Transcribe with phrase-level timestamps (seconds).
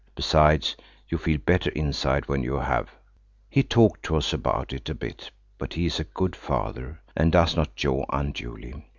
[0.15, 0.75] Besides,
[1.09, 2.89] you feel better inside when you have.
[3.51, 7.31] He talked to us about it a bit, but he is a good Father and
[7.31, 8.87] does not jaw unduly.